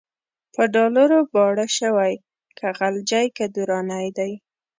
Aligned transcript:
په 0.53 0.63
ډالرو 0.73 1.19
باړه 1.33 1.67
شوی، 1.77 2.13
که 2.57 2.67
غلجی 2.77 3.25
که 3.37 3.45
درانی 3.55 4.07
دی 4.17 4.31